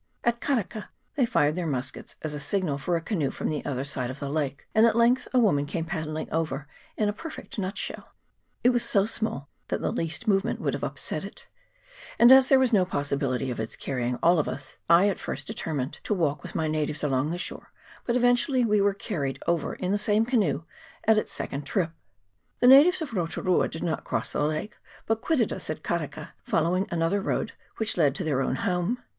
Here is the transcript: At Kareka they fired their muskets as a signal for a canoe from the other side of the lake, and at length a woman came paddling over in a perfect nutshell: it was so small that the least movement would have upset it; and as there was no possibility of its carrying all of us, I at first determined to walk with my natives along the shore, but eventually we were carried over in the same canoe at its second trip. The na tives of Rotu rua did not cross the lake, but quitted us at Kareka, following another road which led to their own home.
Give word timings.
At 0.23 0.41
Kareka 0.41 0.87
they 1.13 1.27
fired 1.27 1.53
their 1.53 1.67
muskets 1.67 2.15
as 2.23 2.33
a 2.33 2.39
signal 2.39 2.79
for 2.79 2.95
a 2.97 3.01
canoe 3.01 3.29
from 3.29 3.49
the 3.49 3.63
other 3.63 3.83
side 3.83 4.09
of 4.09 4.17
the 4.19 4.31
lake, 4.31 4.65
and 4.73 4.87
at 4.87 4.95
length 4.95 5.27
a 5.31 5.37
woman 5.37 5.67
came 5.67 5.85
paddling 5.85 6.27
over 6.31 6.67
in 6.97 7.07
a 7.07 7.13
perfect 7.13 7.59
nutshell: 7.59 8.11
it 8.63 8.69
was 8.69 8.83
so 8.83 9.05
small 9.05 9.47
that 9.67 9.79
the 9.79 9.91
least 9.91 10.27
movement 10.27 10.59
would 10.59 10.73
have 10.73 10.83
upset 10.83 11.23
it; 11.23 11.47
and 12.17 12.31
as 12.31 12.47
there 12.49 12.57
was 12.57 12.73
no 12.73 12.83
possibility 12.83 13.51
of 13.51 13.59
its 13.59 13.75
carrying 13.75 14.15
all 14.23 14.39
of 14.39 14.47
us, 14.47 14.77
I 14.89 15.07
at 15.07 15.19
first 15.19 15.45
determined 15.45 15.99
to 16.05 16.15
walk 16.15 16.41
with 16.41 16.55
my 16.55 16.67
natives 16.67 17.03
along 17.03 17.29
the 17.29 17.37
shore, 17.37 17.71
but 18.03 18.15
eventually 18.15 18.65
we 18.65 18.81
were 18.81 18.95
carried 18.95 19.37
over 19.45 19.75
in 19.75 19.91
the 19.91 19.99
same 19.99 20.25
canoe 20.25 20.63
at 21.03 21.19
its 21.19 21.31
second 21.31 21.63
trip. 21.67 21.91
The 22.59 22.65
na 22.65 22.81
tives 22.81 23.03
of 23.03 23.11
Rotu 23.13 23.45
rua 23.45 23.67
did 23.67 23.83
not 23.83 24.03
cross 24.03 24.31
the 24.33 24.41
lake, 24.41 24.77
but 25.05 25.21
quitted 25.21 25.53
us 25.53 25.69
at 25.69 25.83
Kareka, 25.83 26.29
following 26.41 26.87
another 26.89 27.21
road 27.21 27.53
which 27.77 27.97
led 27.97 28.15
to 28.15 28.23
their 28.23 28.41
own 28.41 28.55
home. 28.55 28.97